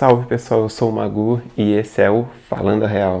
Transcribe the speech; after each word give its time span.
Salve 0.00 0.24
pessoal, 0.24 0.62
eu 0.62 0.70
sou 0.70 0.88
o 0.88 0.92
Magu 0.94 1.42
e 1.54 1.72
esse 1.74 2.00
é 2.00 2.10
o 2.10 2.24
Falando 2.48 2.86
Real. 2.86 3.20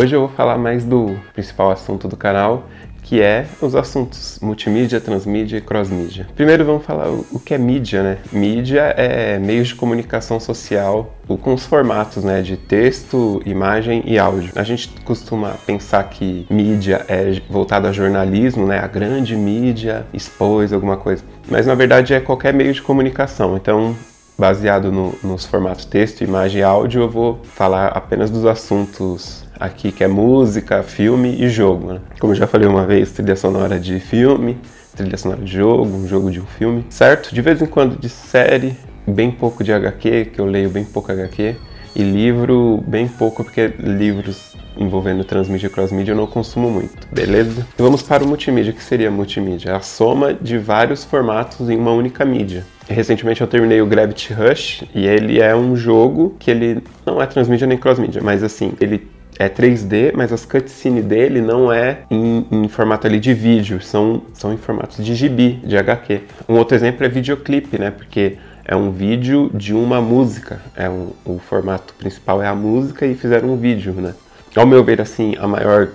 Hoje 0.00 0.16
eu 0.16 0.20
vou 0.20 0.30
falar 0.30 0.56
mais 0.56 0.82
do 0.82 1.14
principal 1.34 1.70
assunto 1.70 2.08
do 2.08 2.16
canal, 2.16 2.66
que 3.02 3.20
é 3.20 3.44
os 3.60 3.74
assuntos 3.74 4.38
multimídia, 4.40 4.98
transmídia 4.98 5.58
e 5.58 5.60
crossmídia. 5.60 6.26
Primeiro 6.34 6.64
vamos 6.64 6.86
falar 6.86 7.10
o 7.10 7.38
que 7.38 7.52
é 7.52 7.58
mídia, 7.58 8.02
né? 8.02 8.16
Mídia 8.32 8.94
é 8.96 9.38
meios 9.38 9.68
de 9.68 9.74
comunicação 9.74 10.40
social 10.40 11.14
com 11.42 11.52
os 11.52 11.66
formatos, 11.66 12.24
né, 12.24 12.40
de 12.40 12.56
texto, 12.56 13.42
imagem 13.44 14.02
e 14.06 14.18
áudio. 14.18 14.50
A 14.56 14.62
gente 14.62 14.88
costuma 15.04 15.50
pensar 15.66 16.02
que 16.04 16.46
mídia 16.48 17.04
é 17.06 17.38
voltada 17.50 17.90
a 17.90 17.92
jornalismo, 17.92 18.66
né, 18.66 18.78
a 18.78 18.86
grande 18.86 19.36
mídia 19.36 20.06
expôs 20.14 20.72
alguma 20.72 20.96
coisa, 20.96 21.22
mas 21.46 21.66
na 21.66 21.74
verdade 21.74 22.14
é 22.14 22.20
qualquer 22.20 22.54
meio 22.54 22.72
de 22.72 22.80
comunicação. 22.80 23.54
Então 23.54 23.94
baseado 24.40 24.90
no, 24.90 25.14
nos 25.22 25.44
formatos 25.44 25.84
texto, 25.84 26.24
imagem 26.24 26.62
e 26.62 26.64
áudio, 26.64 27.02
eu 27.02 27.10
vou 27.10 27.40
falar 27.44 27.88
apenas 27.88 28.30
dos 28.30 28.46
assuntos 28.46 29.44
aqui, 29.60 29.92
que 29.92 30.02
é 30.02 30.08
música, 30.08 30.82
filme 30.82 31.36
e 31.38 31.50
jogo. 31.50 31.92
Né? 31.92 32.00
Como 32.18 32.32
eu 32.32 32.36
já 32.36 32.46
falei 32.46 32.66
uma 32.66 32.86
vez, 32.86 33.12
trilha 33.12 33.36
sonora 33.36 33.78
de 33.78 34.00
filme, 34.00 34.58
trilha 34.96 35.18
sonora 35.18 35.42
de 35.42 35.52
jogo, 35.52 35.84
um 35.84 36.08
jogo 36.08 36.30
de 36.30 36.40
um 36.40 36.46
filme, 36.46 36.86
certo? 36.88 37.34
De 37.34 37.42
vez 37.42 37.60
em 37.60 37.66
quando 37.66 38.00
de 38.00 38.08
série, 38.08 38.74
bem 39.06 39.30
pouco 39.30 39.62
de 39.62 39.74
HQ, 39.74 40.30
que 40.32 40.40
eu 40.40 40.46
leio 40.46 40.70
bem 40.70 40.86
pouco 40.86 41.12
HQ, 41.12 41.56
e 41.94 42.02
livro 42.02 42.82
bem 42.86 43.06
pouco, 43.06 43.44
porque 43.44 43.74
livros 43.78 44.49
envolvendo 44.80 45.22
transmídia 45.22 45.66
e 45.66 45.70
crossmídia 45.70 46.12
eu 46.12 46.16
não 46.16 46.26
consumo 46.26 46.70
muito, 46.70 47.06
beleza? 47.12 47.66
Então 47.74 47.84
vamos 47.84 48.02
para 48.02 48.24
o 48.24 48.26
multimídia, 48.26 48.72
que 48.72 48.82
seria 48.82 49.10
multimídia? 49.10 49.76
A 49.76 49.80
soma 49.80 50.32
de 50.32 50.58
vários 50.58 51.04
formatos 51.04 51.68
em 51.68 51.76
uma 51.76 51.92
única 51.92 52.24
mídia. 52.24 52.64
Recentemente 52.88 53.40
eu 53.40 53.46
terminei 53.46 53.80
o 53.80 53.86
Gravity 53.86 54.32
Rush 54.32 54.84
e 54.94 55.06
ele 55.06 55.40
é 55.40 55.54
um 55.54 55.76
jogo 55.76 56.34
que 56.38 56.50
ele 56.50 56.82
não 57.06 57.22
é 57.22 57.26
transmídia 57.26 57.66
nem 57.66 57.78
crossmídia, 57.78 58.22
mas 58.22 58.42
assim, 58.42 58.72
ele 58.80 59.06
é 59.38 59.48
3D, 59.48 60.12
mas 60.14 60.32
as 60.32 60.44
cutscenes 60.44 61.04
dele 61.04 61.40
não 61.40 61.72
é 61.72 62.00
em, 62.10 62.46
em, 62.50 62.68
formato 62.68 63.06
ali 63.06 63.18
de 63.18 63.32
vídeo, 63.32 63.80
são, 63.80 64.22
são 64.34 64.52
em 64.52 64.58
formatos 64.58 65.02
de 65.02 65.14
gibi, 65.14 65.52
de 65.64 65.78
HQ. 65.78 66.22
Um 66.46 66.56
outro 66.56 66.76
exemplo 66.76 67.06
é 67.06 67.08
videoclipe, 67.08 67.78
né? 67.78 67.90
Porque 67.90 68.36
é 68.66 68.76
um 68.76 68.90
vídeo 68.90 69.50
de 69.54 69.72
uma 69.72 70.00
música. 70.00 70.60
É 70.76 70.90
um, 70.90 71.12
o 71.24 71.38
formato 71.38 71.94
principal 71.94 72.42
é 72.42 72.46
a 72.46 72.54
música 72.54 73.06
e 73.06 73.14
fizeram 73.14 73.48
um 73.48 73.56
vídeo, 73.56 73.94
né? 73.94 74.14
Ao 74.54 74.66
meu 74.66 74.82
ver, 74.82 75.00
assim, 75.00 75.34
a 75.38 75.46
maior 75.46 75.88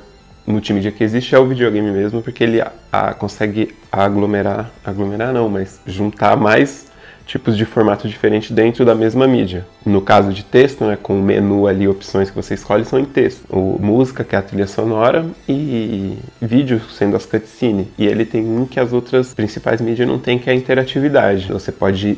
multimídia 0.48 0.92
que 0.92 1.04
existe 1.04 1.36
é 1.36 1.40
o 1.40 1.48
videogame 1.48 1.92
mesmo, 1.92 2.22
porque 2.22 2.44
ele 2.44 2.62
a, 2.62 2.72
a, 2.92 3.14
consegue 3.14 3.76
aglomerar, 3.92 4.72
aglomerar 4.84 5.34
não, 5.34 5.50
mas 5.50 5.80
juntar 5.86 6.38
mais 6.38 6.86
tipos 7.26 7.58
de 7.58 7.66
formato 7.66 8.08
diferente 8.08 8.54
dentro 8.54 8.86
da 8.86 8.94
mesma 8.94 9.28
mídia. 9.28 9.66
No 9.86 10.00
caso 10.00 10.32
de 10.32 10.44
texto, 10.44 10.86
né, 10.86 10.98
com 11.02 11.20
o 11.20 11.24
menu 11.24 11.68
ali, 11.68 11.88
opções 11.88 12.30
que 12.30 12.36
você 12.36 12.54
escolhe 12.54 12.86
são 12.86 13.00
em 13.00 13.06
texto. 13.06 13.44
O 13.50 13.80
música, 13.82 14.24
que 14.24 14.36
é 14.36 14.40
a 14.40 14.42
trilha 14.42 14.68
sonora, 14.68 15.26
e 15.50 16.18
vídeo, 16.40 16.80
sendo 16.92 17.16
as 17.16 17.26
cutscenes. 17.26 17.88
E 17.98 18.06
ele 18.06 18.26
tem 18.26 18.46
um 18.46 18.66
que 18.66 18.80
as 18.80 18.94
outras 18.94 19.34
principais 19.34 19.82
mídias 19.82 20.08
não 20.08 20.20
tem, 20.20 20.38
que 20.38 20.50
é 20.50 20.54
a 20.54 20.56
interatividade. 20.56 21.52
Você 21.52 21.72
pode 21.72 22.18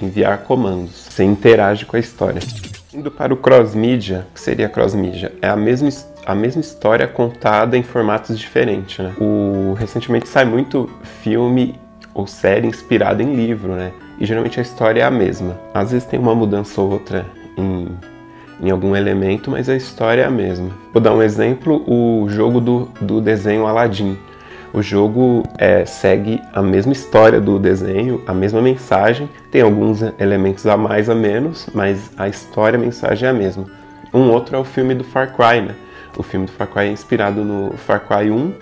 enviar 0.00 0.38
comandos, 0.38 1.06
você 1.10 1.22
interage 1.22 1.84
com 1.84 1.96
a 1.96 2.00
história. 2.00 2.40
Indo 2.96 3.10
para 3.10 3.32
o 3.32 3.36
cross-mídia, 3.36 4.26
que 4.32 4.40
seria 4.40 4.68
cross-mídia, 4.68 5.32
é 5.42 5.48
a 5.48 5.56
mesma 5.56 5.88
a 6.24 6.34
mesma 6.34 6.60
história 6.60 7.06
contada 7.06 7.76
em 7.76 7.82
formatos 7.84 8.36
diferentes, 8.36 8.98
né? 8.98 9.14
O 9.20 9.74
recentemente 9.78 10.26
sai 10.26 10.44
muito 10.44 10.90
filme 11.22 11.78
ou 12.12 12.26
série 12.26 12.66
inspirada 12.66 13.22
em 13.22 13.36
livro, 13.36 13.74
né? 13.74 13.92
e 14.18 14.26
geralmente 14.26 14.58
a 14.58 14.62
história 14.62 15.02
é 15.02 15.04
a 15.04 15.10
mesma. 15.10 15.58
Às 15.72 15.92
vezes 15.92 16.06
tem 16.06 16.18
uma 16.18 16.34
mudança 16.34 16.80
ou 16.80 16.90
outra 16.90 17.26
em, 17.56 17.88
em 18.60 18.70
algum 18.70 18.96
elemento, 18.96 19.50
mas 19.50 19.68
a 19.68 19.76
história 19.76 20.22
é 20.22 20.24
a 20.24 20.30
mesma. 20.30 20.70
Vou 20.92 21.02
dar 21.02 21.14
um 21.14 21.22
exemplo: 21.22 21.84
o 21.86 22.28
jogo 22.28 22.60
do, 22.60 22.88
do 23.00 23.20
desenho 23.20 23.66
Aladdin. 23.66 24.16
O 24.76 24.82
jogo 24.82 25.42
é, 25.56 25.86
segue 25.86 26.42
a 26.52 26.60
mesma 26.60 26.92
história 26.92 27.40
do 27.40 27.58
desenho, 27.58 28.22
a 28.26 28.34
mesma 28.34 28.60
mensagem, 28.60 29.26
tem 29.50 29.62
alguns 29.62 30.02
elementos 30.20 30.66
a 30.66 30.76
mais 30.76 31.08
a 31.08 31.14
menos, 31.14 31.66
mas 31.72 32.10
a 32.14 32.28
história, 32.28 32.78
a 32.78 32.80
mensagem 32.80 33.26
é 33.26 33.30
a 33.30 33.32
mesma. 33.32 33.64
Um 34.12 34.30
outro 34.30 34.54
é 34.54 34.58
o 34.58 34.64
filme 34.64 34.94
do 34.94 35.02
Far 35.02 35.34
Cry, 35.34 35.62
né? 35.62 35.74
O 36.14 36.22
filme 36.22 36.44
do 36.44 36.52
Far 36.52 36.68
Cry 36.68 36.82
é 36.82 36.90
inspirado 36.90 37.42
no 37.42 37.72
Far 37.78 38.00
Cry 38.06 38.30
1 38.30 38.52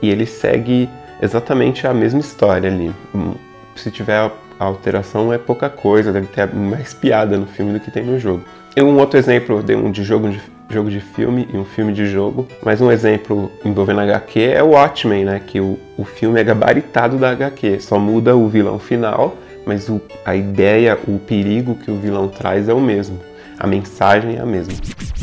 e 0.00 0.08
ele 0.08 0.24
segue 0.24 0.88
exatamente 1.20 1.86
a 1.86 1.92
mesma 1.92 2.20
história 2.20 2.70
ali. 2.70 2.90
Hum, 3.14 3.34
se 3.76 3.90
tiver 3.90 4.16
a 4.58 4.64
alteração 4.64 5.30
é 5.34 5.36
pouca 5.36 5.68
coisa, 5.68 6.14
deve 6.14 6.28
ter 6.28 6.46
mais 6.50 6.94
piada 6.94 7.36
no 7.36 7.46
filme 7.46 7.74
do 7.74 7.80
que 7.80 7.90
tem 7.90 8.04
no 8.04 8.18
jogo. 8.18 8.42
E 8.74 8.80
um 8.80 8.96
outro 8.96 9.18
exemplo 9.18 9.62
de 9.62 9.76
um 9.76 9.90
de 9.90 10.02
jogo 10.02 10.34
jogo 10.70 10.90
de 10.90 11.00
filme 11.00 11.48
e 11.52 11.56
um 11.56 11.64
filme 11.64 11.92
de 11.92 12.06
jogo, 12.06 12.46
mas 12.62 12.80
um 12.80 12.92
exemplo 12.92 13.50
envolvendo 13.64 14.00
HQ 14.00 14.40
é 14.40 14.62
o 14.62 14.70
Watchmen, 14.70 15.24
né? 15.24 15.40
Que 15.44 15.60
o, 15.60 15.78
o 15.96 16.04
filme 16.04 16.40
é 16.40 16.44
gabaritado 16.44 17.16
da 17.16 17.30
HQ, 17.30 17.80
só 17.80 17.98
muda 17.98 18.36
o 18.36 18.48
vilão 18.48 18.78
final, 18.78 19.36
mas 19.64 19.88
o, 19.88 20.00
a 20.24 20.36
ideia, 20.36 20.98
o 21.06 21.18
perigo 21.18 21.74
que 21.74 21.90
o 21.90 21.96
vilão 21.96 22.28
traz 22.28 22.68
é 22.68 22.74
o 22.74 22.80
mesmo. 22.80 23.18
A 23.58 23.66
mensagem 23.66 24.36
é 24.36 24.40
a 24.40 24.46
mesma. 24.46 24.74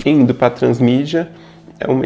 Indo 0.05 0.33
para 0.33 0.49
transmídia, 0.49 1.29
é 1.79 1.89
uma 1.89 2.05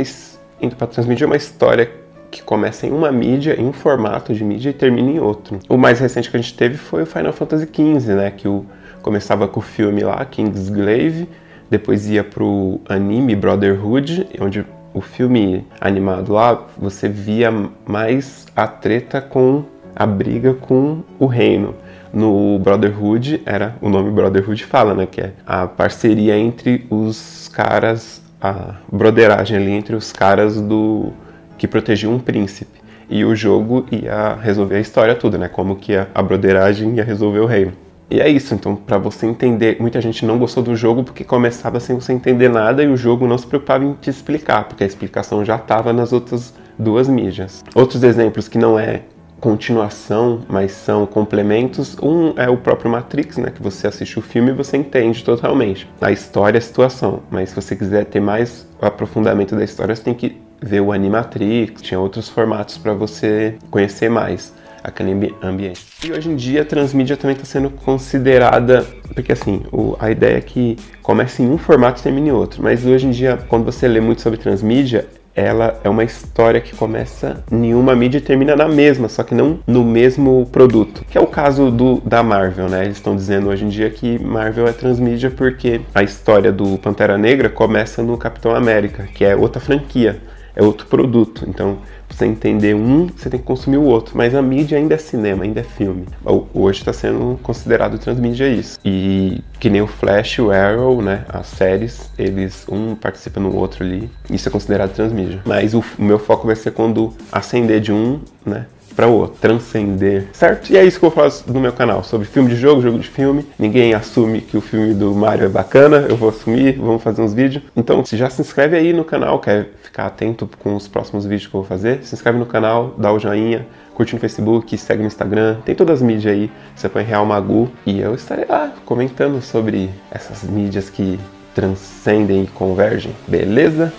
indo 0.62 0.76
para 0.76 0.88
transmídia 0.88 1.26
é 1.26 1.28
uma 1.28 1.38
história 1.38 1.90
que 2.30 2.44
começa 2.44 2.86
em 2.86 2.92
uma 2.92 3.12
mídia, 3.12 3.60
em 3.60 3.66
um 3.66 3.74
formato 3.74 4.34
de 4.34 4.44
mídia 4.44 4.70
e 4.70 4.74
termina 4.74 5.10
em 5.10 5.20
outro. 5.20 5.60
O 5.68 5.78
mais 5.78 6.00
recente 6.00 6.30
que 6.30 6.38
a 6.38 6.40
gente 6.40 6.54
teve 6.54 6.78
foi 6.78 7.04
o 7.04 7.06
Final 7.06 7.34
Fantasy 7.34 7.66
XV, 7.66 8.14
né, 8.14 8.32
que 8.32 8.48
o, 8.48 8.66
começava 9.02 9.48
com 9.48 9.60
o 9.60 9.64
filme 9.64 10.04
lá, 10.04 10.24
Kingsglaive, 10.26 11.28
depois 11.70 12.10
ia 12.10 12.24
pro 12.24 12.80
anime 12.88 13.36
Brotherhood, 13.36 14.28
onde 14.40 14.66
o 14.94 15.02
filme 15.02 15.66
animado 15.80 16.34
lá, 16.34 16.68
você 16.78 17.08
via 17.08 17.52
mais 17.86 18.48
a 18.56 18.68
treta 18.68 19.22
com 19.22 19.64
a 19.96 20.06
briga 20.06 20.54
com 20.54 21.04
o 21.20 21.26
reino. 21.26 21.76
No 22.12 22.58
Brotherhood, 22.60 23.42
era 23.46 23.76
o 23.82 23.90
nome 23.90 24.10
Brotherhood 24.10 24.64
fala, 24.66 24.96
né, 24.96 25.06
que 25.06 25.22
é 25.22 25.34
a 25.46 25.68
parceria 25.68 26.36
entre 26.38 26.88
os 26.90 27.50
caras, 27.54 28.22
a 28.42 28.76
broderagem 28.92 29.58
ali 29.58 29.72
entre 29.72 29.96
os 29.96 30.12
caras 30.12 30.60
do 30.60 31.12
que 31.58 31.68
protegia 31.68 32.10
um 32.10 32.18
príncipe. 32.18 32.80
E 33.10 33.26
o 33.26 33.36
jogo 33.36 33.86
ia 33.92 34.36
resolver 34.36 34.76
a 34.76 34.80
história 34.80 35.16
toda, 35.16 35.38
né? 35.38 35.48
Como 35.48 35.76
que 35.76 35.96
a, 35.96 36.08
a 36.14 36.22
broderagem 36.22 36.96
ia 36.96 37.04
resolver 37.04 37.40
o 37.40 37.46
reino. 37.48 37.74
E 38.12 38.20
é 38.20 38.28
isso, 38.28 38.56
então, 38.56 38.76
para 38.76 38.98
você 38.98 39.28
entender, 39.28 39.78
muita 39.80 40.02
gente 40.02 40.26
não 40.26 40.40
gostou 40.40 40.64
do 40.64 40.76
jogo 40.76 41.04
porque 41.04 41.24
começava 41.24 41.80
sem 41.80 41.96
você 41.96 42.12
entender 42.12 42.50
nada 42.50 42.84
e 42.84 42.88
o 42.88 42.98
jogo 42.98 43.28
não 43.28 43.38
se 43.38 43.46
preocupava 43.46 43.86
em 43.86 43.94
te 43.94 44.10
explicar, 44.10 44.68
porque 44.68 44.84
a 44.84 44.88
explicação 44.88 45.46
já 45.46 45.58
estava 45.58 45.94
nas 45.94 46.12
outras 46.12 46.54
duas 46.78 47.08
mídias. 47.08 47.64
Outros 47.76 48.02
exemplos 48.04 48.48
que 48.48 48.58
não 48.58 48.80
é 48.80 49.04
continuação, 49.40 50.42
mas 50.50 50.72
são 50.72 51.06
complementos. 51.06 51.96
Um 52.02 52.34
é 52.36 52.50
o 52.50 52.58
próprio 52.58 52.92
Matrix, 52.92 53.38
né, 53.38 53.52
que 53.52 53.62
você 53.62 53.88
assiste 53.88 54.18
o 54.18 54.22
filme 54.22 54.50
e 54.50 54.54
você 54.54 54.78
entende 54.78 55.24
totalmente 55.24 55.90
a 56.02 56.12
história, 56.12 56.58
a 56.58 56.62
situação. 56.62 57.22
Mas 57.30 57.50
se 57.50 57.56
você 57.56 57.76
quiser 57.76 58.06
ter 58.06 58.20
mais 58.20 58.68
aprofundamento 58.82 59.56
da 59.56 59.64
história, 59.64 59.96
você 59.96 60.04
tem 60.04 60.14
que 60.14 60.42
ver 60.62 60.82
o 60.82 60.92
Animatrix, 60.92 61.82
tinha 61.82 62.00
outros 62.00 62.28
formatos 62.28 62.78
para 62.78 62.94
você 62.94 63.56
conhecer 63.70 64.10
mais 64.10 64.54
aquele 64.84 65.34
ambiente. 65.42 65.86
E 66.06 66.12
hoje 66.12 66.30
em 66.30 66.36
dia 66.36 66.62
a 66.62 66.66
transmídia 66.66 67.18
também 67.18 67.36
está 67.36 67.46
sendo 67.46 67.70
considerada, 67.70 68.86
porque 69.14 69.32
assim, 69.32 69.62
o, 69.72 69.96
a 70.00 70.12
ideia 70.12 70.38
é 70.38 70.42
que 70.42 70.78
comece 71.02 71.44
em 71.44 71.50
um 71.50 71.58
formato 71.58 72.00
e 72.00 72.04
termine 72.04 72.30
em 72.30 72.34
outro, 72.34 72.62
mas 72.64 72.86
hoje 72.86 73.08
em 73.08 73.12
dia, 73.12 73.38
quando 73.48 73.66
você 73.66 73.88
lê 73.88 74.00
muito 74.00 74.22
sobre 74.22 74.40
transmídia, 74.40 75.08
ela 75.36 75.80
é 75.84 75.90
uma 75.90 76.04
história 76.04 76.60
que 76.60 76.76
começa 76.76 77.44
em 77.52 77.74
uma 77.74 77.96
mídia 77.96 78.18
e 78.18 78.22
termina 78.22 78.56
na 78.56 78.68
mesma, 78.68 79.08
só 79.08 79.24
que 79.24 79.34
não 79.34 79.60
no 79.66 79.84
mesmo 79.84 80.48
produto. 80.52 81.06
Que 81.10 81.18
é 81.18 81.22
o 81.22 81.28
caso 81.28 81.72
do, 81.72 82.02
da 82.02 82.22
Marvel, 82.22 82.68
né? 82.68 82.84
Eles 82.84 82.98
estão 82.98 83.16
dizendo 83.16 83.48
hoje 83.48 83.64
em 83.64 83.70
dia 83.70 83.90
que 83.90 84.20
Marvel 84.20 84.68
é 84.68 84.74
transmídia 84.74 85.32
porque 85.32 85.80
a 85.96 86.04
história 86.04 86.52
do 86.52 86.78
Pantera 86.78 87.18
Negra 87.18 87.48
começa 87.48 88.04
no 88.04 88.18
Capitão 88.18 88.54
América, 88.54 89.08
que 89.14 89.24
é 89.24 89.36
outra 89.36 89.62
franquia 89.62 90.20
é 90.56 90.64
outro 90.64 90.88
produto. 90.88 91.46
Então, 91.48 91.80
você 92.10 92.26
entender 92.26 92.76
um, 92.76 93.08
você 93.08 93.30
tem 93.30 93.40
que 93.40 93.46
consumir 93.46 93.78
o 93.78 93.84
outro. 93.84 94.18
Mas 94.18 94.36
a 94.36 94.42
mídia 94.42 94.78
ainda 94.78 94.96
é 94.96 94.98
cinema, 94.98 95.44
ainda 95.44 95.62
é 95.62 95.64
filme. 95.64 96.06
Hoje 96.54 96.80
está 96.80 96.92
sendo 96.92 97.40
considerado 97.42 97.98
transmídia 97.98 98.48
isso. 98.48 98.80
E 98.84 99.42
que 99.60 99.70
nem 99.70 99.82
o 99.82 99.88
Flash, 99.88 100.40
o 100.40 100.52
Arrow, 100.52 101.02
né? 101.02 101.24
As 101.30 101.48
séries, 101.48 102.12
eles 102.18 102.66
um 102.70 102.96
participa 102.96 103.40
no 103.40 103.56
outro 103.56 103.84
ali. 103.84 104.10
Isso 104.30 104.50
é 104.50 104.52
considerado 104.52 104.94
transmídia. 104.94 105.42
Mas 105.46 105.74
o, 105.74 105.84
o 105.98 106.04
meu 106.04 106.20
foco 106.20 106.48
vai 106.48 106.56
ser 106.56 106.72
quando 106.72 107.14
acender 107.32 107.80
de 107.80 107.92
um, 107.92 108.20
né? 108.46 108.66
Para 109.00 109.08
o 109.08 109.14
outro, 109.14 109.38
transcender, 109.40 110.28
certo? 110.34 110.74
E 110.74 110.78
é 110.78 110.84
isso 110.84 111.00
que 111.00 111.06
eu 111.06 111.10
vou 111.10 111.30
falar 111.30 111.34
no 111.48 111.62
meu 111.62 111.72
canal, 111.72 112.04
sobre 112.04 112.28
filme 112.28 112.50
de 112.50 112.58
jogo, 112.58 112.82
jogo 112.82 113.00
de 113.00 113.08
filme. 113.08 113.46
Ninguém 113.58 113.94
assume 113.94 114.42
que 114.42 114.58
o 114.58 114.62
filme 114.62 114.94
do 114.94 115.16
Mario 115.16 115.46
é 115.46 115.48
bacana, 115.48 116.06
eu 116.10 116.18
vou 116.18 116.28
assumir, 116.28 116.78
vamos 116.78 117.02
fazer 117.02 117.22
uns 117.22 117.34
vídeos. 117.34 117.64
Então, 117.78 118.04
se 118.04 118.18
já 118.18 118.30
se 118.30 118.42
inscreve 118.42 118.76
aí 118.76 118.92
no 118.92 119.06
canal, 119.06 119.40
quer 119.40 119.70
ficar 119.82 120.08
atento 120.08 120.50
com 120.60 120.76
os 120.76 120.86
próximos 120.90 121.26
vídeos 121.26 121.48
que 121.48 121.56
eu 121.56 121.62
vou 121.62 121.66
fazer, 121.66 122.04
se 122.04 122.14
inscreve 122.14 122.38
no 122.38 122.46
canal, 122.46 122.94
dá 122.98 123.10
o 123.14 123.18
joinha, 123.18 123.66
curte 123.96 124.14
no 124.16 124.20
Facebook, 124.20 124.78
segue 124.78 125.02
no 125.02 125.08
Instagram, 125.08 125.60
tem 125.64 125.74
todas 125.74 126.02
as 126.02 126.06
mídias 126.06 126.34
aí, 126.34 126.52
você 126.76 126.90
põe 126.90 127.02
Real 127.02 127.26
Magu 127.26 127.72
e 127.86 128.02
eu 128.02 128.14
estarei 128.14 128.44
lá 128.50 128.74
comentando 128.84 129.42
sobre 129.42 129.90
essas 130.12 130.44
mídias 130.44 130.90
que 130.90 131.18
transcendem 131.56 132.44
e 132.44 132.48
convergem, 132.48 133.16
beleza? 133.30 133.94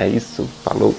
É 0.00 0.08
isso, 0.08 0.48
falou! 0.64 0.92